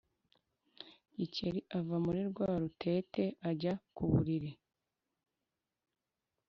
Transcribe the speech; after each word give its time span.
Gikeli 1.15 1.59
ava 1.77 1.95
muri 2.05 2.21
rwa 2.29 2.49
rutete 2.61 3.23
ajya 3.49 3.73
ku 3.95 4.03
buriri. 4.11 4.51